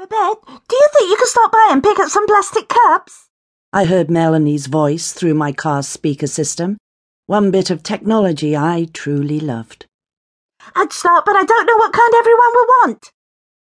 [0.00, 3.28] Babette, do you think you could stop by and pick up some plastic cups?
[3.70, 6.78] I heard Melanie's voice through my car's speaker system.
[7.26, 9.84] One bit of technology I truly loved.
[10.74, 13.12] I'd start, but I don't know what kind everyone will want.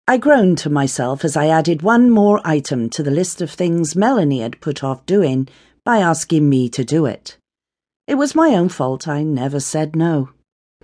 [0.06, 3.96] I groaned to myself as I added one more item to the list of things
[3.96, 5.48] Melanie had put off doing
[5.86, 7.38] by asking me to do it.
[8.06, 10.28] It was my own fault I never said no.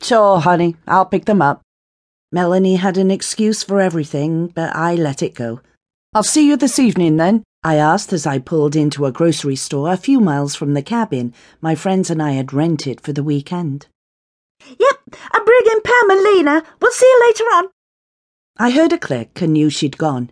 [0.00, 1.61] Sure, honey, I'll pick them up.
[2.37, 5.63] Melanie had an excuse for everything, but I let it go.
[6.13, 9.90] I'll see you this evening then, I asked as I pulled into a grocery store
[9.90, 11.32] a few miles from the cabin
[11.63, 13.86] my friends and I had rented for the weekend.
[14.67, 16.63] Yep, I'm bringing Pam and Lena.
[16.79, 17.68] We'll see you later on.
[18.58, 20.29] I heard a click and knew she'd gone.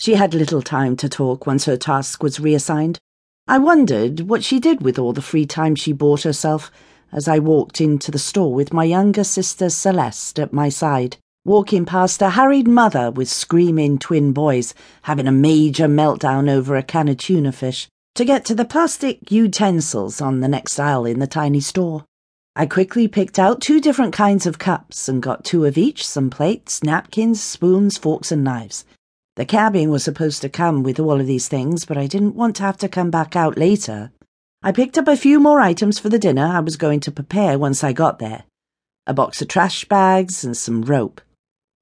[0.00, 2.98] She had little time to talk once her task was reassigned.
[3.46, 6.72] I wondered what she did with all the free time she bought herself
[7.12, 11.84] as I walked into the store with my younger sister Celeste at my side, walking
[11.84, 17.08] past a harried mother with screaming twin boys having a major meltdown over a can
[17.08, 21.26] of tuna fish, to get to the plastic utensils on the next aisle in the
[21.26, 22.04] tiny store.
[22.56, 26.30] I quickly picked out two different kinds of cups and got two of each some
[26.30, 28.84] plates, napkins, spoons, forks, and knives.
[29.36, 32.56] The cabin was supposed to come with all of these things, but I didn't want
[32.56, 34.10] to have to come back out later.
[34.62, 37.58] I picked up a few more items for the dinner I was going to prepare
[37.58, 38.44] once I got there
[39.06, 41.20] a box of trash bags and some rope.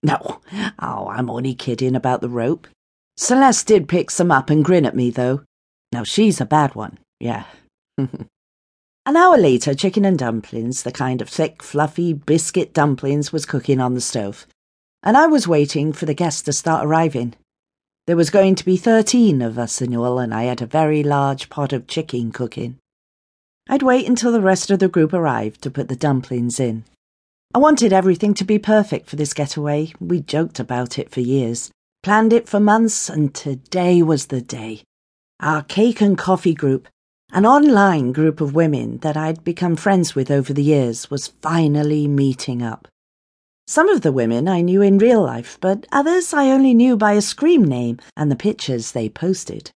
[0.02, 0.40] No,
[0.78, 2.66] oh, I'm only kidding about the rope.
[3.16, 5.42] Celeste did pick some up and grin at me, though.
[5.92, 7.44] Now she's a bad one, yeah.
[7.98, 13.80] An hour later, chicken and dumplings, the kind of thick, fluffy biscuit dumplings, was cooking
[13.80, 14.46] on the stove,
[15.02, 17.34] and I was waiting for the guests to start arriving.
[18.08, 21.02] There was going to be thirteen of us in all, and I had a very
[21.02, 22.78] large pot of chicken cooking.
[23.68, 26.84] I'd wait until the rest of the group arrived to put the dumplings in.
[27.54, 29.92] I wanted everything to be perfect for this getaway.
[30.00, 31.70] We joked about it for years,
[32.02, 34.84] planned it for months, and today was the day.
[35.40, 36.88] Our cake and coffee group
[37.32, 42.08] an online group of women that I'd become friends with over the years was finally
[42.08, 42.88] meeting up.
[43.68, 47.12] Some of the women I knew in real life, but others I only knew by
[47.12, 49.70] a scream name and the pictures they posted.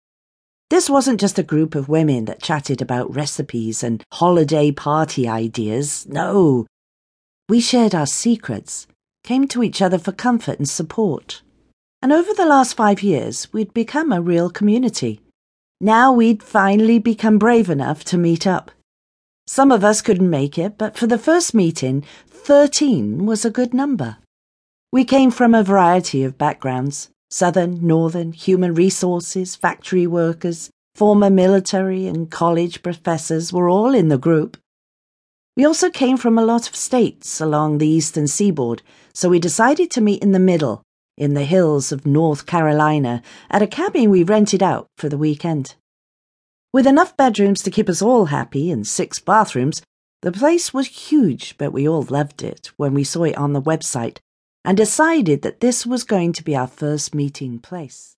[0.70, 6.06] This wasn't just a group of women that chatted about recipes and holiday party ideas.
[6.06, 6.68] No.
[7.48, 8.86] We shared our secrets,
[9.24, 11.42] came to each other for comfort and support.
[12.00, 15.20] And over the last five years, we'd become a real community.
[15.80, 18.70] Now we'd finally become brave enough to meet up.
[19.52, 23.74] Some of us couldn't make it, but for the first meeting, 13 was a good
[23.74, 24.18] number.
[24.92, 32.06] We came from a variety of backgrounds Southern, Northern, human resources, factory workers, former military,
[32.06, 34.56] and college professors were all in the group.
[35.56, 39.90] We also came from a lot of states along the eastern seaboard, so we decided
[39.90, 40.82] to meet in the middle
[41.16, 45.74] in the hills of North Carolina at a cabin we rented out for the weekend.
[46.72, 49.82] With enough bedrooms to keep us all happy and six bathrooms,
[50.22, 53.62] the place was huge, but we all loved it when we saw it on the
[53.62, 54.18] website
[54.64, 58.16] and decided that this was going to be our first meeting place.